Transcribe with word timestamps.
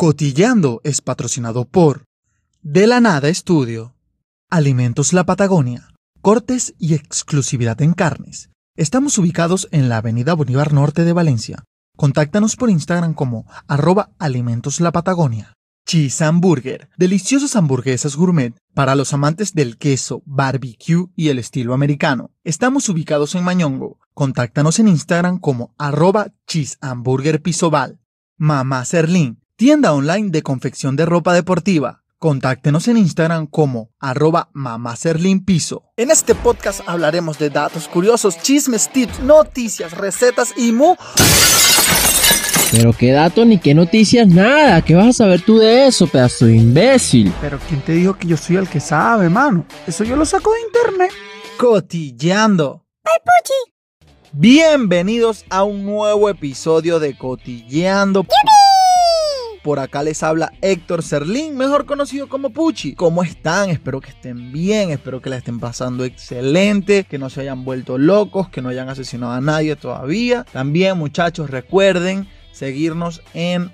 Cotillando 0.00 0.80
es 0.82 1.02
patrocinado 1.02 1.66
por 1.66 2.06
De 2.62 2.86
la 2.86 3.02
Nada 3.02 3.28
Estudio, 3.28 3.96
Alimentos 4.48 5.12
La 5.12 5.26
Patagonia, 5.26 5.92
cortes 6.22 6.72
y 6.78 6.94
exclusividad 6.94 7.82
en 7.82 7.92
carnes. 7.92 8.48
Estamos 8.76 9.18
ubicados 9.18 9.68
en 9.72 9.90
la 9.90 9.98
Avenida 9.98 10.32
Bolívar 10.32 10.72
Norte 10.72 11.04
de 11.04 11.12
Valencia. 11.12 11.64
Contáctanos 11.98 12.56
por 12.56 12.70
Instagram 12.70 13.12
como 13.12 13.44
arroba 13.68 14.08
Alimentos 14.18 14.80
La 14.80 14.90
Patagonia. 14.90 15.52
Cheese 15.86 16.24
Hamburger, 16.24 16.88
deliciosas 16.96 17.54
hamburguesas 17.54 18.16
gourmet 18.16 18.54
para 18.72 18.94
los 18.94 19.12
amantes 19.12 19.52
del 19.52 19.76
queso, 19.76 20.22
barbecue 20.24 21.08
y 21.14 21.28
el 21.28 21.38
estilo 21.38 21.74
americano. 21.74 22.30
Estamos 22.42 22.88
ubicados 22.88 23.34
en 23.34 23.44
Mañongo. 23.44 23.98
Contáctanos 24.14 24.78
en 24.78 24.88
Instagram 24.88 25.38
como 25.38 25.74
arroba 25.76 26.32
Cheese 26.46 26.78
Hamburger 26.80 27.42
Pisobal. 27.42 28.00
Mamá 28.38 28.86
Serlín, 28.86 29.39
tienda 29.60 29.92
online 29.92 30.30
de 30.30 30.42
confección 30.42 30.96
de 30.96 31.04
ropa 31.04 31.34
deportiva. 31.34 32.02
Contáctenos 32.18 32.88
en 32.88 32.96
Instagram 32.96 33.46
como 33.46 33.90
arroba 34.00 34.48
Piso. 35.44 35.82
En 35.98 36.10
este 36.10 36.34
podcast 36.34 36.80
hablaremos 36.86 37.38
de 37.38 37.50
datos 37.50 37.86
curiosos, 37.86 38.40
chismes, 38.40 38.88
tips, 38.88 39.20
noticias, 39.20 39.92
recetas 39.92 40.54
y 40.56 40.72
mu... 40.72 40.94
Pero 42.72 42.94
qué 42.94 43.12
datos 43.12 43.46
ni 43.46 43.58
qué 43.58 43.74
noticias, 43.74 44.26
nada. 44.26 44.80
¿Qué 44.80 44.94
vas 44.94 45.08
a 45.08 45.12
saber 45.12 45.42
tú 45.42 45.58
de 45.58 45.88
eso, 45.88 46.06
pedazo 46.06 46.46
de 46.46 46.56
imbécil? 46.56 47.30
Pero 47.42 47.58
¿quién 47.68 47.82
te 47.82 47.92
dijo 47.92 48.16
que 48.16 48.28
yo 48.28 48.38
soy 48.38 48.56
el 48.56 48.66
que 48.66 48.80
sabe, 48.80 49.28
mano? 49.28 49.66
Eso 49.86 50.04
yo 50.04 50.16
lo 50.16 50.24
saco 50.24 50.54
de 50.54 50.60
internet. 50.62 51.12
Cotilleando. 51.58 52.86
¡Ay, 53.04 53.18
Puchi! 53.18 54.08
Bienvenidos 54.32 55.44
a 55.50 55.64
un 55.64 55.84
nuevo 55.84 56.30
episodio 56.30 56.98
de 56.98 57.14
Cotilleando. 57.18 58.24
Por 59.62 59.78
acá 59.78 60.02
les 60.02 60.22
habla 60.22 60.52
Héctor 60.62 61.02
Serlín, 61.02 61.54
mejor 61.56 61.84
conocido 61.84 62.28
como 62.30 62.48
Puchi. 62.48 62.94
¿Cómo 62.94 63.22
están? 63.22 63.68
Espero 63.68 64.00
que 64.00 64.08
estén 64.08 64.52
bien, 64.52 64.90
espero 64.90 65.20
que 65.20 65.28
la 65.28 65.36
estén 65.36 65.60
pasando 65.60 66.04
excelente, 66.04 67.04
que 67.04 67.18
no 67.18 67.28
se 67.28 67.42
hayan 67.42 67.62
vuelto 67.62 67.98
locos, 67.98 68.48
que 68.48 68.62
no 68.62 68.70
hayan 68.70 68.88
asesinado 68.88 69.32
a 69.32 69.40
nadie 69.42 69.76
todavía. 69.76 70.46
También, 70.50 70.96
muchachos, 70.96 71.50
recuerden 71.50 72.26
seguirnos 72.52 73.22
en 73.34 73.70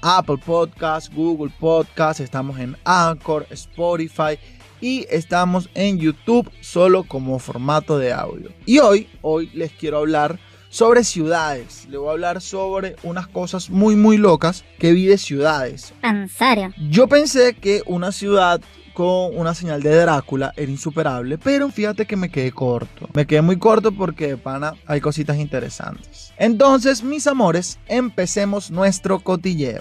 Apple 0.00 0.38
Podcasts, 0.44 1.14
Google 1.14 1.52
Podcasts, 1.60 2.20
estamos 2.20 2.58
en 2.58 2.74
Anchor, 2.84 3.46
Spotify 3.50 4.38
y 4.80 5.06
estamos 5.10 5.68
en 5.74 5.98
YouTube 5.98 6.50
solo 6.60 7.04
como 7.04 7.38
formato 7.38 7.98
de 7.98 8.12
audio. 8.12 8.50
Y 8.64 8.78
hoy, 8.78 9.08
hoy 9.22 9.50
les 9.52 9.72
quiero 9.72 9.98
hablar 9.98 10.38
sobre 10.76 11.04
ciudades. 11.04 11.86
Le 11.88 11.96
voy 11.96 12.08
a 12.08 12.12
hablar 12.12 12.42
sobre 12.42 12.96
unas 13.02 13.26
cosas 13.26 13.70
muy 13.70 13.96
muy 13.96 14.18
locas 14.18 14.62
que 14.78 14.92
vi 14.92 15.06
de 15.06 15.16
ciudades. 15.16 15.94
¿En 16.02 16.28
serio? 16.28 16.70
Yo 16.90 17.08
pensé 17.08 17.54
que 17.54 17.80
una 17.86 18.12
ciudad 18.12 18.60
con 18.92 19.34
una 19.38 19.54
señal 19.54 19.82
de 19.82 19.96
Drácula 19.96 20.52
era 20.54 20.70
insuperable, 20.70 21.38
pero 21.38 21.70
fíjate 21.70 22.04
que 22.04 22.16
me 22.16 22.28
quedé 22.28 22.52
corto. 22.52 23.08
Me 23.14 23.26
quedé 23.26 23.40
muy 23.40 23.58
corto 23.58 23.90
porque, 23.92 24.36
pana, 24.36 24.74
hay 24.86 25.00
cositas 25.00 25.38
interesantes. 25.38 26.34
Entonces, 26.36 27.02
mis 27.02 27.26
amores, 27.26 27.78
empecemos 27.86 28.70
nuestro 28.70 29.20
cotilleo. 29.20 29.80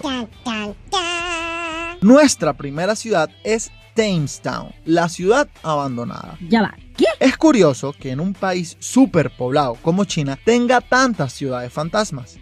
Nuestra 2.00 2.54
primera 2.54 2.96
ciudad 2.96 3.30
es 3.44 3.70
Town, 4.42 4.74
la 4.86 5.10
ciudad 5.10 5.50
abandonada. 5.62 6.38
Ya 6.50 6.62
va. 6.62 6.85
Es 7.20 7.38
curioso 7.38 7.94
que 7.94 8.12
en 8.12 8.20
un 8.20 8.34
país 8.34 8.78
superpoblado 8.80 9.76
como 9.82 10.06
China 10.06 10.38
tenga 10.44 10.82
tantas 10.82 11.34
ciudades 11.34 11.72
fantasmas. 11.72 12.38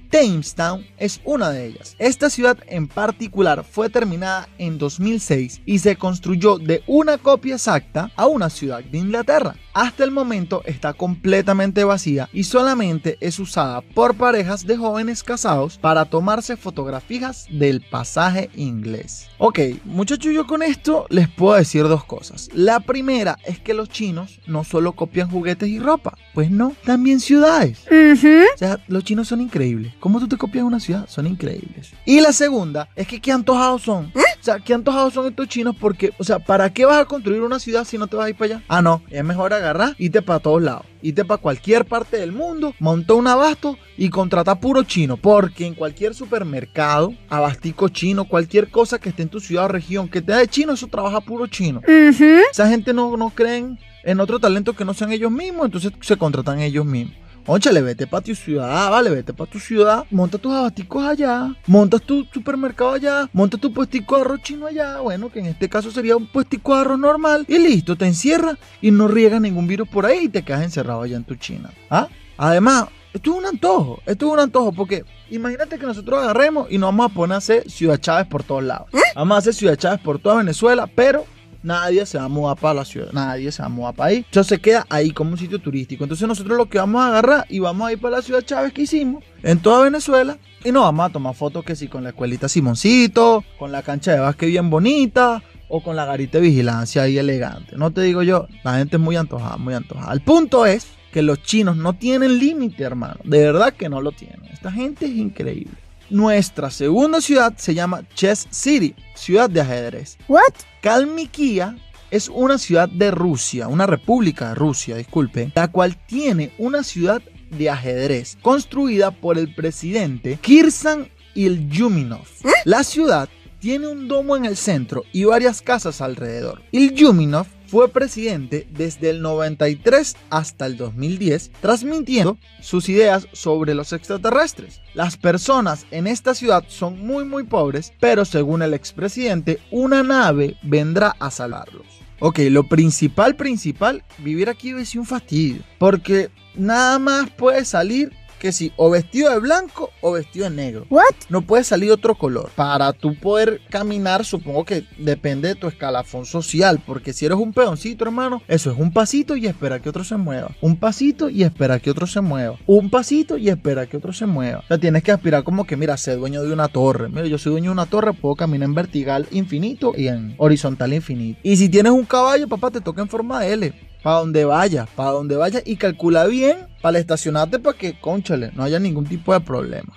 Town 0.55 0.85
es 0.99 1.21
una 1.23 1.49
de 1.49 1.65
ellas. 1.65 1.95
Esta 1.97 2.29
ciudad 2.29 2.59
en 2.67 2.87
particular 2.87 3.63
fue 3.63 3.89
terminada 3.89 4.47
en 4.59 4.77
2006 4.77 5.63
y 5.65 5.79
se 5.79 5.95
construyó 5.95 6.59
de 6.59 6.83
una 6.85 7.17
copia 7.17 7.55
exacta 7.55 8.11
a 8.15 8.27
una 8.27 8.51
ciudad 8.51 8.83
de 8.83 8.99
Inglaterra. 8.99 9.55
Hasta 9.73 10.03
el 10.03 10.11
momento 10.11 10.61
está 10.65 10.93
completamente 10.93 11.83
vacía 11.83 12.29
y 12.31 12.43
solamente 12.43 13.17
es 13.21 13.39
usada 13.39 13.81
por 13.81 14.13
parejas 14.13 14.67
de 14.67 14.77
jóvenes 14.77 15.23
casados 15.23 15.79
para 15.79 16.05
tomarse 16.05 16.57
fotografías 16.57 17.47
del 17.49 17.81
pasaje 17.81 18.51
inglés. 18.55 19.29
Ok, 19.39 19.59
muchachos, 19.83 20.31
yo 20.31 20.45
con 20.45 20.61
esto 20.61 21.07
les 21.09 21.27
puedo 21.27 21.55
decir 21.55 21.87
dos 21.87 22.05
cosas. 22.05 22.49
La 22.53 22.81
primera 22.81 23.39
es 23.45 23.59
que 23.59 23.73
los 23.73 23.89
chinos 23.89 24.39
no 24.45 24.63
solo 24.63 24.91
copian 24.91 25.31
juguetes 25.31 25.69
y 25.69 25.79
ropa, 25.79 26.15
pues 26.35 26.51
no, 26.51 26.75
también 26.85 27.19
ciudades. 27.19 27.83
O 27.89 28.57
sea, 28.57 28.79
los 28.87 29.03
chinos 29.03 29.27
son 29.27 29.41
increíbles. 29.41 29.93
¿Cómo 30.03 30.19
tú 30.19 30.27
te 30.27 30.35
copias 30.35 30.65
una 30.65 30.81
ciudad? 30.81 31.07
Son 31.07 31.25
increíbles. 31.25 31.93
Y 32.05 32.19
la 32.19 32.33
segunda 32.33 32.89
es 32.93 33.07
que 33.07 33.21
qué 33.21 33.31
antojados 33.31 33.83
son. 33.83 34.11
¿Eh? 34.13 34.19
O 34.37 34.43
sea, 34.43 34.59
qué 34.59 34.73
antojados 34.73 35.13
son 35.13 35.27
estos 35.27 35.47
chinos 35.47 35.77
porque, 35.79 36.11
o 36.17 36.25
sea, 36.25 36.39
¿para 36.39 36.73
qué 36.73 36.83
vas 36.83 36.99
a 36.99 37.05
construir 37.05 37.41
una 37.41 37.57
ciudad 37.57 37.85
si 37.85 37.97
no 37.97 38.07
te 38.07 38.17
vas 38.17 38.25
a 38.25 38.29
ir 38.31 38.35
para 38.35 38.55
allá? 38.55 38.65
Ah, 38.67 38.81
no, 38.81 39.01
es 39.09 39.23
mejor 39.23 39.53
agarrar, 39.53 39.95
irte 39.97 40.21
para 40.21 40.39
todos 40.39 40.61
lados. 40.61 40.85
Irte 41.01 41.23
para 41.23 41.41
cualquier 41.41 41.85
parte 41.85 42.17
del 42.17 42.33
mundo, 42.33 42.75
monta 42.79 43.13
un 43.13 43.27
abasto 43.27 43.77
y 43.97 44.09
contrata 44.09 44.59
puro 44.59 44.83
chino. 44.83 45.15
Porque 45.15 45.65
en 45.65 45.73
cualquier 45.73 46.13
supermercado, 46.13 47.13
abastico 47.29 47.87
chino, 47.87 48.25
cualquier 48.25 48.69
cosa 48.71 48.99
que 48.99 49.07
esté 49.07 49.23
en 49.23 49.29
tu 49.29 49.39
ciudad 49.39 49.63
o 49.63 49.69
región 49.69 50.09
que 50.09 50.21
te 50.21 50.33
da 50.33 50.39
de 50.39 50.49
chino, 50.49 50.73
eso 50.73 50.87
trabaja 50.87 51.21
puro 51.21 51.47
chino. 51.47 51.79
Esa 51.87 52.67
gente 52.67 52.93
no, 52.93 53.15
no 53.15 53.29
creen 53.29 53.79
en 54.03 54.19
otro 54.19 54.37
talento 54.37 54.73
que 54.73 54.83
no 54.83 54.93
sean 54.93 55.13
ellos 55.13 55.31
mismos, 55.31 55.63
entonces 55.63 55.93
se 56.01 56.17
contratan 56.17 56.59
ellos 56.59 56.85
mismos. 56.85 57.22
Óchale, 57.45 57.81
vete 57.81 58.07
para 58.07 58.23
tu 58.23 58.33
ciudad, 58.33 58.89
vale, 58.89 59.09
vete 59.09 59.33
para 59.33 59.51
tu 59.51 59.59
ciudad, 59.59 60.05
monta 60.09 60.37
tus 60.37 60.53
abasticos 60.53 61.03
allá, 61.03 61.53
montas 61.67 62.01
tu 62.01 62.25
supermercado 62.33 62.93
allá, 62.93 63.29
monta 63.33 63.57
tu 63.57 63.73
puestico 63.73 64.15
de 64.15 64.21
arroz 64.21 64.41
chino 64.43 64.65
allá, 64.65 65.01
bueno, 65.01 65.29
que 65.29 65.39
en 65.39 65.47
este 65.47 65.67
caso 65.67 65.91
sería 65.91 66.15
un 66.15 66.25
puestico 66.25 66.73
de 66.73 66.81
arroz 66.81 66.99
normal, 66.99 67.43
y 67.49 67.57
listo, 67.57 67.97
te 67.97 68.05
encierras 68.05 68.57
y 68.81 68.91
no 68.91 69.09
riegas 69.09 69.41
ningún 69.41 69.67
virus 69.67 69.89
por 69.89 70.05
ahí 70.05 70.19
y 70.23 70.29
te 70.29 70.43
quedas 70.43 70.63
encerrado 70.63 71.01
allá 71.01 71.17
en 71.17 71.25
tu 71.25 71.35
China. 71.35 71.69
¿Ah? 71.89 72.07
Además, 72.37 72.85
esto 73.13 73.31
es 73.31 73.37
un 73.37 73.45
antojo, 73.45 73.99
esto 74.05 74.27
es 74.27 74.31
un 74.31 74.39
antojo, 74.39 74.71
porque 74.71 75.03
imagínate 75.29 75.77
que 75.77 75.85
nosotros 75.85 76.23
agarremos 76.23 76.71
y 76.71 76.77
nos 76.77 76.87
vamos 76.87 77.11
a 77.11 77.13
poner 77.13 77.35
a 77.35 77.37
hacer 77.39 77.69
Ciudad 77.69 77.99
Chávez 77.99 78.25
por 78.25 78.43
todos 78.43 78.63
lados. 78.63 78.87
¿Eh? 78.93 78.99
Vamos 79.15 79.35
a 79.35 79.39
hacer 79.39 79.53
Ciudad 79.53 79.75
Chávez 79.75 79.99
por 79.99 80.17
toda 80.17 80.37
Venezuela, 80.37 80.87
pero 80.87 81.25
nadie 81.63 82.05
se 82.05 82.17
va 82.17 82.25
a 82.25 82.29
mudar 82.29 82.57
para 82.57 82.75
la 82.75 82.85
ciudad, 82.85 83.11
nadie 83.11 83.51
se 83.51 83.61
va 83.61 83.67
a 83.67 83.69
mudar 83.69 83.95
para 83.95 84.09
ahí. 84.09 84.17
Entonces 84.17 84.47
se 84.47 84.61
queda 84.61 84.85
ahí 84.89 85.11
como 85.11 85.31
un 85.31 85.37
sitio 85.37 85.59
turístico. 85.59 86.03
Entonces 86.03 86.27
nosotros 86.27 86.57
lo 86.57 86.69
que 86.69 86.77
vamos 86.77 87.01
a 87.01 87.07
agarrar 87.07 87.45
y 87.49 87.59
vamos 87.59 87.87
a 87.87 87.93
ir 87.93 87.99
para 87.99 88.17
la 88.17 88.21
ciudad 88.21 88.41
Chávez 88.41 88.73
que 88.73 88.83
hicimos 88.83 89.23
en 89.41 89.59
toda 89.59 89.83
Venezuela 89.83 90.37
y 90.63 90.71
nos 90.71 90.83
vamos 90.83 91.09
a 91.09 91.13
tomar 91.13 91.33
fotos 91.33 91.63
que 91.63 91.75
sí 91.75 91.87
con 91.87 92.03
la 92.03 92.09
escuelita 92.09 92.47
Simoncito, 92.47 93.43
con 93.57 93.71
la 93.71 93.81
cancha 93.81 94.11
de 94.11 94.19
básquet 94.19 94.49
bien 94.49 94.69
bonita 94.69 95.41
o 95.69 95.81
con 95.81 95.95
la 95.95 96.05
garita 96.05 96.37
de 96.37 96.43
vigilancia 96.43 97.03
ahí 97.03 97.17
elegante. 97.17 97.75
No 97.77 97.91
te 97.91 98.01
digo 98.01 98.21
yo, 98.23 98.47
la 98.63 98.77
gente 98.77 98.97
es 98.97 99.01
muy 99.01 99.15
antojada, 99.15 99.57
muy 99.57 99.73
antojada. 99.73 100.13
El 100.13 100.21
punto 100.21 100.65
es 100.65 100.87
que 101.11 101.21
los 101.21 101.41
chinos 101.43 101.77
no 101.77 101.93
tienen 101.93 102.39
límite, 102.39 102.83
hermano. 102.83 103.19
De 103.23 103.39
verdad 103.39 103.73
que 103.73 103.87
no 103.87 104.01
lo 104.01 104.11
tienen. 104.11 104.43
Esta 104.51 104.71
gente 104.71 105.05
es 105.05 105.11
increíble. 105.11 105.82
Nuestra 106.13 106.69
segunda 106.69 107.21
ciudad 107.21 107.55
se 107.57 107.73
llama 107.73 108.07
Chess 108.13 108.45
City, 108.51 108.93
ciudad 109.15 109.49
de 109.49 109.61
ajedrez. 109.61 110.19
What? 110.27 110.53
Kalmykia 110.79 111.75
es 112.11 112.29
una 112.29 112.59
ciudad 112.59 112.87
de 112.87 113.09
Rusia, 113.09 113.67
una 113.67 113.87
república 113.87 114.49
de 114.49 114.53
Rusia, 114.53 114.95
disculpe, 114.95 115.51
la 115.55 115.69
cual 115.69 115.97
tiene 116.05 116.53
una 116.59 116.83
ciudad 116.83 117.23
de 117.49 117.67
ajedrez 117.67 118.37
construida 118.43 119.09
por 119.09 119.39
el 119.39 119.55
presidente 119.55 120.37
Kirsan 120.39 121.09
Ilyuminov. 121.33 122.27
¿Eh? 122.43 122.51
La 122.65 122.83
ciudad 122.83 123.27
tiene 123.57 123.87
un 123.87 124.07
domo 124.07 124.37
en 124.37 124.45
el 124.45 124.55
centro 124.55 125.05
y 125.13 125.23
varias 125.23 125.63
casas 125.63 125.99
alrededor. 125.99 126.61
Ilyuminov 126.71 127.47
fue 127.73 127.89
presidente 127.89 128.67
desde 128.69 129.09
el 129.09 129.23
93 129.23 130.15
hasta 130.29 130.67
el 130.67 130.77
2010, 130.77 131.53
transmitiendo 131.59 132.37
sus 132.61 132.87
ideas 132.87 133.27
sobre 133.31 133.73
los 133.73 133.93
extraterrestres. 133.93 134.79
Las 134.93 135.17
personas 135.17 135.87
en 135.89 136.05
esta 136.05 136.35
ciudad 136.35 136.65
son 136.67 137.03
muy 137.03 137.25
muy 137.25 137.45
pobres, 137.45 137.91
pero 137.99 138.25
según 138.25 138.61
el 138.61 138.75
expresidente, 138.75 139.59
una 139.71 140.03
nave 140.03 140.55
vendrá 140.61 141.15
a 141.19 141.31
salvarlos. 141.31 141.87
Ok, 142.19 142.41
lo 142.51 142.69
principal, 142.69 143.35
principal, 143.35 144.03
vivir 144.19 144.49
aquí 144.49 144.69
es 144.69 144.93
un 144.93 145.07
fastidio, 145.07 145.63
porque 145.79 146.29
nada 146.53 146.99
más 146.99 147.31
puede 147.31 147.65
salir 147.65 148.11
que 148.43 148.51
si 148.51 148.73
o 148.75 148.89
vestido 148.89 149.31
de 149.31 149.39
blanco 149.39 149.89
o 150.01 150.11
vestido 150.11 150.49
de 150.49 150.53
negro. 150.53 150.85
What? 150.89 151.15
No 151.29 151.43
puede 151.43 151.63
salir 151.63 151.89
otro 151.93 152.15
color. 152.15 152.51
Para 152.55 152.91
tú 152.91 153.15
poder 153.15 153.61
caminar, 153.69 154.25
supongo 154.25 154.65
que 154.65 154.83
depende 154.97 155.47
de 155.47 155.55
tu 155.55 155.67
escalafón 155.67 156.25
social, 156.25 156.81
porque 156.85 157.13
si 157.13 157.25
eres 157.25 157.37
un 157.37 157.53
peoncito, 157.53 158.03
hermano, 158.03 158.41
eso 158.49 158.69
es 158.69 158.77
un 158.77 158.91
pasito 158.91 159.37
y 159.37 159.47
espera 159.47 159.79
que 159.79 159.87
otro 159.87 160.03
se 160.03 160.17
mueva. 160.17 160.51
Un 160.59 160.75
pasito 160.75 161.29
y 161.29 161.43
espera 161.43 161.79
que 161.79 161.89
otro 161.89 162.05
se 162.05 162.19
mueva. 162.19 162.57
Un 162.67 162.89
pasito 162.89 163.37
y 163.37 163.47
espera 163.47 163.85
que 163.85 163.95
otro 163.95 164.11
se 164.11 164.25
mueva. 164.25 164.59
O 164.59 164.67
sea, 164.67 164.77
tienes 164.77 165.03
que 165.03 165.13
aspirar 165.13 165.45
como 165.45 165.63
que, 165.63 165.77
mira, 165.77 165.95
ser 165.95 166.17
dueño 166.17 166.43
de 166.43 166.51
una 166.51 166.67
torre. 166.67 167.07
Mira, 167.07 167.27
yo 167.27 167.37
soy 167.37 167.53
dueño 167.53 167.69
de 167.69 167.75
una 167.75 167.85
torre, 167.85 168.11
puedo 168.11 168.35
caminar 168.35 168.67
en 168.67 168.75
vertical 168.75 169.25
infinito 169.31 169.93
y 169.95 170.09
en 170.09 170.35
horizontal 170.37 170.91
infinito. 170.91 171.39
Y 171.43 171.55
si 171.55 171.69
tienes 171.69 171.93
un 171.93 172.03
caballo, 172.03 172.49
papá, 172.49 172.71
te 172.71 172.81
toca 172.81 173.01
en 173.01 173.07
forma 173.07 173.39
de 173.39 173.53
L 173.53 173.92
para 174.03 174.17
donde 174.17 174.45
vaya, 174.45 174.85
para 174.95 175.11
donde 175.11 175.35
vaya 175.37 175.61
y 175.65 175.77
calcula 175.77 176.25
bien 176.25 176.67
para 176.81 176.99
estacionarte 176.99 177.59
para 177.59 177.77
que, 177.77 177.99
conchale, 177.99 178.51
no 178.53 178.63
haya 178.63 178.77
ningún 178.79 179.05
tipo 179.05 179.33
de 179.33 179.39
problema. 179.39 179.93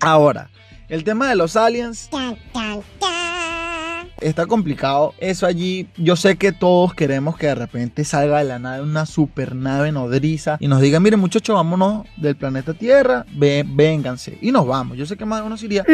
Ahora, 0.00 0.50
El 0.88 1.04
tema 1.04 1.28
de 1.28 1.36
los 1.36 1.54
aliens 1.56 2.08
Tan, 2.10 2.36
tan, 2.52 2.80
tan. 2.98 4.08
está 4.20 4.46
complicado. 4.46 5.14
Eso 5.18 5.46
allí, 5.46 5.86
yo 5.96 6.16
sé 6.16 6.36
que 6.36 6.50
todos 6.52 6.94
queremos 6.94 7.36
que 7.36 7.46
de 7.46 7.54
repente 7.54 8.04
salga 8.04 8.38
de 8.38 8.44
la 8.44 8.58
nave 8.58 8.82
una 8.82 9.06
supernave 9.06 9.92
nodriza 9.92 10.56
y 10.58 10.66
nos 10.68 10.80
diga, 10.80 10.98
miren 10.98 11.20
muchachos, 11.20 11.54
vámonos 11.54 12.06
del 12.16 12.34
planeta 12.36 12.74
Tierra, 12.74 13.24
ve- 13.34 13.64
vénganse. 13.66 14.36
Y 14.40 14.50
nos 14.52 14.66
vamos. 14.66 14.96
Yo 14.98 15.06
sé 15.06 15.16
que 15.16 15.24
más 15.26 15.40
de 15.42 15.46
uno 15.46 15.56
se 15.56 15.66
iría. 15.66 15.84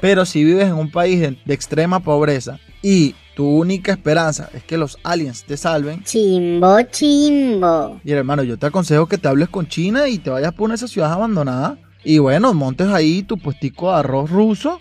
Pero 0.00 0.24
si 0.24 0.44
vives 0.44 0.66
en 0.68 0.74
un 0.74 0.90
país 0.90 1.18
de, 1.20 1.36
de 1.44 1.54
extrema 1.54 2.00
pobreza 2.00 2.60
y 2.82 3.14
tu 3.38 3.46
única 3.46 3.92
esperanza 3.92 4.50
es 4.52 4.64
que 4.64 4.76
los 4.76 4.98
aliens 5.04 5.44
te 5.44 5.56
salven, 5.56 6.02
Chimbo, 6.02 6.82
chimbo. 6.90 8.00
y 8.02 8.10
hermano, 8.10 8.42
yo 8.42 8.58
te 8.58 8.66
aconsejo 8.66 9.06
que 9.06 9.16
te 9.16 9.28
hables 9.28 9.48
con 9.48 9.68
China 9.68 10.08
y 10.08 10.18
te 10.18 10.28
vayas 10.28 10.52
por 10.52 10.64
una 10.64 10.72
de 10.72 10.78
esas 10.78 10.90
ciudades 10.90 11.14
abandonadas. 11.14 11.78
Y 12.02 12.18
bueno, 12.18 12.52
montes 12.52 12.88
ahí 12.88 13.22
tu 13.22 13.38
puestico 13.38 13.92
de 13.92 14.00
arroz 14.00 14.28
ruso 14.28 14.80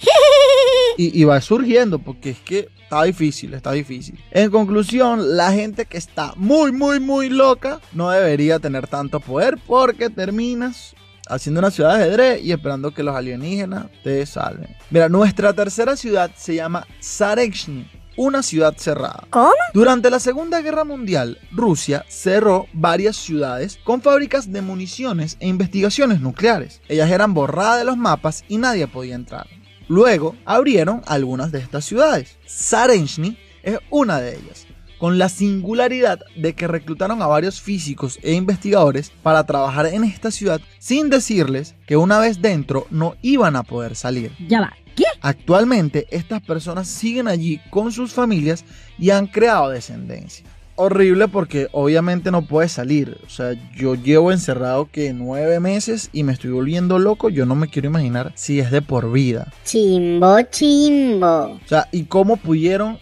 y, 0.98 1.22
y 1.22 1.24
vas 1.24 1.46
surgiendo, 1.46 2.00
porque 2.00 2.32
es 2.32 2.40
que 2.40 2.70
está 2.82 3.04
difícil, 3.04 3.54
está 3.54 3.74
difícil. 3.74 4.18
En 4.32 4.50
conclusión, 4.50 5.38
la 5.38 5.52
gente 5.52 5.86
que 5.86 6.00
está 6.00 6.34
muy, 6.36 6.72
muy, 6.72 7.00
muy 7.00 7.30
loca 7.30 7.80
no 7.94 8.10
debería 8.10 8.58
tener 8.58 8.88
tanto 8.88 9.20
poder 9.20 9.60
porque 9.68 10.10
terminas 10.10 10.96
haciendo 11.30 11.60
una 11.60 11.70
ciudad 11.70 11.98
de 11.98 12.06
ajedrez 12.06 12.44
y 12.44 12.52
esperando 12.52 12.92
que 12.92 13.04
los 13.04 13.16
alienígenas 13.16 13.86
te 14.04 14.26
salven. 14.26 14.76
Mira, 14.90 15.10
nuestra 15.10 15.54
tercera 15.54 15.96
ciudad 15.96 16.32
se 16.36 16.56
llama 16.56 16.88
Sarechny, 17.00 17.86
una 18.18 18.44
ciudad 18.44 18.76
cerrada. 18.78 19.26
¿Cómo? 19.30 19.54
Durante 19.74 20.10
la 20.10 20.20
Segunda 20.20 20.62
Guerra 20.62 20.84
Mundial, 20.84 21.40
Rusia 21.52 22.04
cerró 22.10 22.66
varias 22.74 23.16
ciudades 23.16 23.80
con 23.84 24.02
fábricas 24.02 24.52
de 24.52 24.62
municiones 24.62 25.38
e 25.40 25.48
investigaciones 25.48 26.20
nucleares. 26.20 26.82
Ellas 26.90 27.10
eran 27.10 27.34
borradas 27.34 27.80
de 27.80 27.86
los 27.86 27.96
mapas 27.96 28.44
y 28.50 28.58
nadie 28.58 28.88
podía 28.88 29.16
entrar. 29.16 29.48
Luego 29.88 30.36
abrieron 30.46 31.02
algunas 31.06 31.52
de 31.52 31.60
estas 31.60 31.86
ciudades. 31.86 32.38
Sarechny 32.46 33.38
es 33.64 33.80
una 33.90 34.20
de 34.20 34.36
ellas, 34.36 34.68
con 34.98 35.18
la 35.18 35.30
singularidad 35.30 36.20
de 36.36 36.56
que 36.56 36.68
reclutaron 36.68 37.22
a 37.22 37.28
varios 37.28 37.62
físicos 37.62 38.20
e 38.24 38.34
investigadores 38.34 39.12
para 39.24 39.46
trabajar 39.46 39.86
en 39.86 40.04
esta 40.04 40.32
ciudad 40.32 40.60
sin 40.80 41.10
decirles 41.10 41.76
que 41.86 41.98
una 41.98 42.20
vez 42.20 42.42
dentro 42.42 42.88
no 42.90 43.16
iban 43.22 43.56
a 43.56 43.64
poder 43.64 43.96
salir. 43.96 44.32
Ya 44.48 44.62
va. 44.62 44.74
¿Qué? 44.98 45.06
Actualmente 45.22 46.08
estas 46.10 46.42
personas 46.42 46.88
siguen 46.88 47.28
allí 47.28 47.62
con 47.70 47.92
sus 47.92 48.14
familias 48.14 48.66
y 48.98 49.12
han 49.12 49.28
creado 49.28 49.70
descendencia. 49.70 50.44
Horrible 50.76 51.28
porque 51.28 51.68
obviamente 51.72 52.32
no 52.32 52.42
puedes 52.42 52.72
salir. 52.72 53.20
O 53.26 53.30
sea, 53.30 53.54
yo 53.76 53.94
llevo 53.94 54.32
encerrado 54.32 54.90
que 54.92 55.14
nueve 55.14 55.60
meses 55.60 56.10
y 56.14 56.24
me 56.24 56.34
estoy 56.34 56.50
volviendo 56.50 56.98
loco. 56.98 57.30
Yo 57.30 57.46
no 57.46 57.56
me 57.56 57.68
quiero 57.68 57.88
imaginar 57.88 58.32
si 58.36 58.60
es 58.60 58.72
de 58.72 58.82
por 58.82 59.12
vida. 59.12 59.54
Chimbo, 59.64 60.42
chimbo. 60.50 61.60
O 61.64 61.68
sea, 61.68 61.88
¿y 61.92 62.04
cómo 62.04 62.38
pudieron 62.38 62.98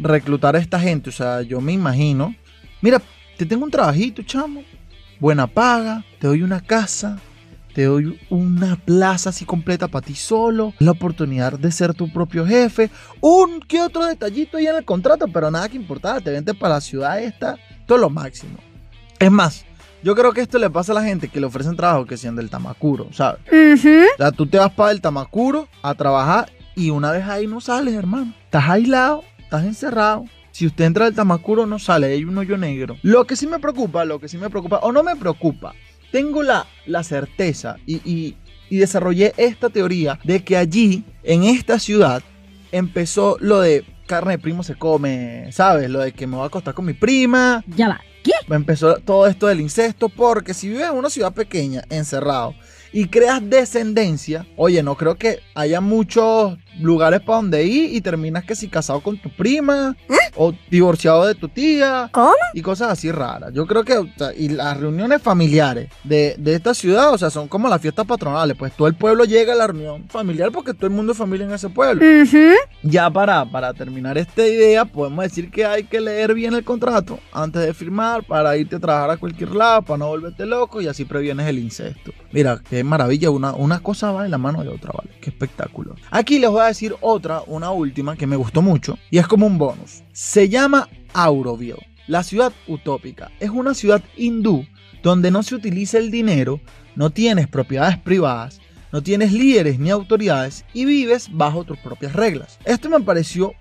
reclutar 0.00 0.56
a 0.56 0.58
esta 0.58 0.80
gente? 0.80 1.10
O 1.10 1.12
sea, 1.12 1.42
yo 1.42 1.60
me 1.60 1.72
imagino. 1.72 2.34
Mira, 2.80 3.00
te 3.36 3.46
tengo 3.46 3.64
un 3.64 3.70
trabajito, 3.70 4.22
chamo. 4.22 4.62
Buena 5.20 5.46
paga, 5.46 6.04
te 6.18 6.26
doy 6.26 6.42
una 6.42 6.60
casa, 6.60 7.20
te 7.76 7.84
doy 7.84 8.18
una 8.30 8.76
plaza 8.76 9.28
así 9.28 9.44
completa 9.44 9.86
para 9.86 10.06
ti 10.06 10.14
solo, 10.14 10.72
la 10.78 10.92
oportunidad 10.92 11.58
de 11.58 11.70
ser 11.70 11.92
tu 11.92 12.10
propio 12.10 12.46
jefe, 12.46 12.90
un 13.20 13.60
que 13.60 13.82
otro 13.82 14.06
detallito 14.06 14.56
ahí 14.56 14.66
en 14.66 14.76
el 14.76 14.84
contrato, 14.86 15.28
pero 15.28 15.50
nada 15.50 15.68
que 15.68 15.76
importar, 15.76 16.22
te 16.22 16.30
vente 16.30 16.54
para 16.54 16.76
la 16.76 16.80
ciudad 16.80 17.20
esta, 17.20 17.58
todo 17.84 17.98
lo 17.98 18.08
máximo. 18.08 18.56
Es 19.18 19.30
más, 19.30 19.66
yo 20.02 20.14
creo 20.14 20.32
que 20.32 20.40
esto 20.40 20.58
le 20.58 20.70
pasa 20.70 20.92
a 20.92 20.94
la 20.94 21.02
gente 21.02 21.28
que 21.28 21.38
le 21.38 21.44
ofrecen 21.44 21.76
trabajo 21.76 22.06
que 22.06 22.16
sean 22.16 22.34
del 22.34 22.48
Tamacuro, 22.48 23.12
¿sabes? 23.12 23.42
O 23.52 24.16
sea, 24.16 24.32
tú 24.32 24.46
te 24.46 24.56
vas 24.56 24.72
para 24.72 24.92
el 24.92 25.02
Tamacuro 25.02 25.68
a 25.82 25.94
trabajar 25.94 26.50
y 26.74 26.88
una 26.88 27.12
vez 27.12 27.26
ahí 27.26 27.46
no 27.46 27.60
sales, 27.60 27.92
hermano. 27.92 28.32
Estás 28.46 28.70
aislado, 28.70 29.22
estás 29.38 29.66
encerrado. 29.66 30.24
Si 30.50 30.64
usted 30.64 30.86
entra 30.86 31.04
al 31.04 31.14
Tamacuro, 31.14 31.66
no 31.66 31.78
sale, 31.78 32.06
hay 32.06 32.24
un 32.24 32.38
hoyo 32.38 32.56
negro. 32.56 32.96
Lo 33.02 33.26
que 33.26 33.36
sí 33.36 33.46
me 33.46 33.58
preocupa, 33.58 34.06
lo 34.06 34.18
que 34.18 34.28
sí 34.28 34.38
me 34.38 34.48
preocupa, 34.48 34.78
o 34.78 34.92
no 34.92 35.02
me 35.02 35.14
preocupa, 35.14 35.74
tengo 36.12 36.42
la, 36.42 36.66
la 36.86 37.02
certeza 37.02 37.76
y, 37.86 37.96
y- 38.10 38.36
y 38.68 38.78
desarrollé 38.78 39.32
esta 39.36 39.68
teoría 39.70 40.18
de 40.24 40.42
que 40.42 40.56
allí, 40.56 41.04
en 41.22 41.44
esta 41.44 41.78
ciudad, 41.78 42.22
empezó 42.72 43.36
lo 43.40 43.60
de 43.60 43.84
carne 44.06 44.32
de 44.32 44.38
primo 44.38 44.62
se 44.62 44.74
come, 44.76 45.50
¿sabes? 45.52 45.88
Lo 45.90 46.00
de 46.00 46.12
que 46.12 46.26
me 46.26 46.36
voy 46.36 46.44
a 46.44 46.46
acostar 46.46 46.74
con 46.74 46.84
mi 46.84 46.92
prima, 46.94 47.64
Ya 47.76 47.88
va. 47.88 48.00
¿Qué? 48.24 48.32
empezó 48.50 48.96
todo 48.96 49.26
esto 49.28 49.46
del 49.46 49.60
incesto, 49.60 50.08
porque 50.08 50.52
si 50.52 50.68
vives 50.68 50.88
en 50.88 50.96
una 50.96 51.10
ciudad 51.10 51.32
pequeña, 51.32 51.84
encerrado, 51.90 52.54
y 52.92 53.06
creas 53.06 53.40
descendencia, 53.48 54.46
oye, 54.56 54.82
no 54.82 54.96
creo 54.96 55.14
que 55.16 55.38
haya 55.54 55.80
muchos 55.80 56.58
lugares 56.80 57.20
para 57.20 57.36
donde 57.36 57.64
ir 57.64 57.94
y 57.94 58.00
terminas 58.00 58.44
que 58.44 58.54
si 58.54 58.68
casado 58.68 59.00
con 59.00 59.18
tu 59.18 59.30
prima 59.30 59.96
o 60.36 60.52
divorciado 60.70 61.26
de 61.26 61.34
tu 61.34 61.48
tía 61.48 62.08
¿Cómo? 62.12 62.34
y 62.54 62.62
cosas 62.62 62.90
así 62.92 63.10
raras. 63.10 63.52
Yo 63.52 63.66
creo 63.66 63.84
que, 63.84 63.98
o 63.98 64.08
sea, 64.16 64.34
y 64.34 64.48
las 64.48 64.78
reuniones 64.78 65.22
familiares 65.22 65.88
de, 66.04 66.34
de 66.38 66.54
esta 66.54 66.74
ciudad, 66.74 67.12
o 67.12 67.18
sea, 67.18 67.30
son 67.30 67.48
como 67.48 67.68
las 67.68 67.80
fiestas 67.80 68.06
patronales, 68.06 68.56
pues 68.56 68.72
todo 68.74 68.88
el 68.88 68.94
pueblo 68.94 69.24
llega 69.24 69.52
a 69.52 69.56
la 69.56 69.66
reunión 69.66 70.04
familiar 70.08 70.50
porque 70.52 70.74
todo 70.74 70.86
el 70.86 70.92
mundo 70.92 71.12
es 71.12 71.18
familia 71.18 71.46
en 71.46 71.52
ese 71.52 71.68
pueblo. 71.70 72.02
Ya 72.82 73.10
para, 73.10 73.44
para 73.44 73.72
terminar 73.74 74.18
esta 74.18 74.46
idea, 74.46 74.84
podemos 74.84 75.24
decir 75.24 75.50
que 75.50 75.64
hay 75.64 75.84
que 75.84 76.00
leer 76.00 76.34
bien 76.34 76.54
el 76.54 76.64
contrato 76.64 77.18
antes 77.32 77.62
de 77.62 77.74
firmar 77.74 78.24
para 78.24 78.56
irte 78.56 78.76
a 78.76 78.80
trabajar 78.80 79.10
a 79.10 79.16
cualquier 79.16 79.54
lado, 79.54 79.82
para 79.82 79.98
no 79.98 80.08
volverte 80.08 80.46
loco 80.46 80.80
y 80.80 80.88
así 80.88 81.04
previenes 81.04 81.46
el 81.46 81.58
incesto. 81.58 82.12
Mira, 82.32 82.60
qué 82.68 82.84
maravilla, 82.84 83.30
una, 83.30 83.52
una 83.54 83.80
cosa 83.80 84.12
va 84.12 84.24
en 84.24 84.30
la 84.30 84.38
mano 84.38 84.62
de 84.62 84.68
otra, 84.68 84.92
¿vale? 84.96 85.10
Espectáculo. 85.36 85.96
Aquí 86.10 86.38
les 86.38 86.48
voy 86.48 86.62
a 86.62 86.68
decir 86.68 86.94
otra, 87.02 87.42
una 87.46 87.70
última 87.70 88.16
que 88.16 88.26
me 88.26 88.36
gustó 88.36 88.62
mucho 88.62 88.98
y 89.10 89.18
es 89.18 89.26
como 89.26 89.46
un 89.46 89.58
bonus. 89.58 90.02
Se 90.12 90.48
llama 90.48 90.88
Auroville, 91.12 91.86
la 92.06 92.22
ciudad 92.22 92.54
utópica. 92.66 93.30
Es 93.38 93.50
una 93.50 93.74
ciudad 93.74 94.02
hindú 94.16 94.64
donde 95.02 95.30
no 95.30 95.42
se 95.42 95.54
utiliza 95.54 95.98
el 95.98 96.10
dinero, 96.10 96.58
no 96.94 97.10
tienes 97.10 97.48
propiedades 97.48 97.98
privadas, 97.98 98.62
no 98.92 99.02
tienes 99.02 99.34
líderes 99.34 99.78
ni 99.78 99.90
autoridades 99.90 100.64
y 100.72 100.86
vives 100.86 101.28
bajo 101.30 101.64
tus 101.64 101.76
propias 101.78 102.14
reglas. 102.14 102.58
Esto 102.64 102.88
me 102.88 103.00
pareció 103.00 103.52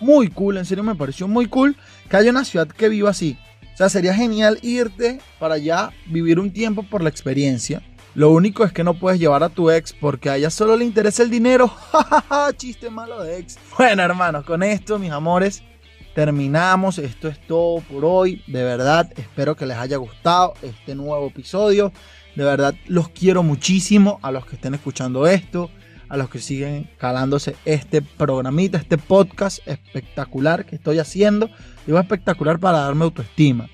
muy 0.00 0.28
cool, 0.28 0.58
en 0.58 0.66
serio 0.66 0.84
me 0.84 0.94
pareció 0.94 1.28
muy 1.28 1.46
cool 1.46 1.76
que 2.10 2.16
haya 2.18 2.30
una 2.30 2.44
ciudad 2.44 2.68
que 2.68 2.90
viva 2.90 3.08
así. 3.08 3.38
O 3.72 3.76
sea, 3.78 3.88
sería 3.88 4.12
genial 4.12 4.58
irte 4.60 5.18
para 5.38 5.54
allá, 5.54 5.92
vivir 6.04 6.38
un 6.38 6.52
tiempo 6.52 6.82
por 6.82 7.02
la 7.02 7.08
experiencia. 7.08 7.80
Lo 8.14 8.30
único 8.30 8.64
es 8.64 8.72
que 8.72 8.84
no 8.84 8.94
puedes 8.94 9.18
llevar 9.18 9.42
a 9.42 9.48
tu 9.48 9.70
ex 9.70 9.94
porque 9.94 10.28
a 10.28 10.36
ella 10.36 10.50
solo 10.50 10.76
le 10.76 10.84
interesa 10.84 11.22
el 11.22 11.30
dinero. 11.30 11.68
Jajaja, 11.92 12.52
chiste 12.54 12.90
malo 12.90 13.22
de 13.22 13.38
ex. 13.38 13.58
Bueno, 13.78 14.02
hermanos, 14.02 14.44
con 14.44 14.62
esto, 14.62 14.98
mis 14.98 15.10
amores, 15.10 15.62
terminamos. 16.14 16.98
Esto 16.98 17.28
es 17.28 17.40
todo 17.46 17.80
por 17.80 18.04
hoy. 18.04 18.42
De 18.46 18.62
verdad, 18.64 19.10
espero 19.16 19.56
que 19.56 19.64
les 19.64 19.78
haya 19.78 19.96
gustado 19.96 20.52
este 20.60 20.94
nuevo 20.94 21.26
episodio. 21.26 21.90
De 22.36 22.44
verdad, 22.44 22.74
los 22.86 23.08
quiero 23.08 23.42
muchísimo 23.42 24.18
a 24.22 24.30
los 24.30 24.44
que 24.44 24.56
estén 24.56 24.74
escuchando 24.74 25.26
esto, 25.26 25.70
a 26.10 26.18
los 26.18 26.28
que 26.28 26.38
siguen 26.38 26.90
calándose 26.98 27.56
este 27.64 28.02
programita, 28.02 28.76
este 28.76 28.98
podcast 28.98 29.66
espectacular 29.66 30.66
que 30.66 30.76
estoy 30.76 30.98
haciendo. 30.98 31.48
Digo 31.86 31.98
espectacular 31.98 32.58
para 32.58 32.80
darme 32.80 33.04
autoestima. 33.04 33.70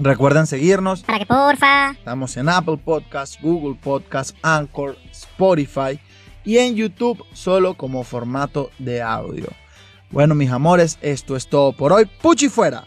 Recuerden 0.00 0.46
seguirnos. 0.46 1.02
Para 1.02 1.18
que 1.18 1.26
porfa. 1.26 1.90
Estamos 1.90 2.34
en 2.38 2.48
Apple 2.48 2.78
Podcasts, 2.78 3.38
Google 3.42 3.78
Podcasts, 3.80 4.34
Anchor, 4.40 4.96
Spotify 5.10 6.00
y 6.42 6.56
en 6.56 6.74
YouTube 6.74 7.22
solo 7.34 7.74
como 7.74 8.02
formato 8.02 8.70
de 8.78 9.02
audio. 9.02 9.48
Bueno, 10.10 10.34
mis 10.34 10.50
amores, 10.50 10.98
esto 11.02 11.36
es 11.36 11.48
todo 11.48 11.72
por 11.72 11.92
hoy. 11.92 12.06
Puchi 12.22 12.48
fuera. 12.48 12.84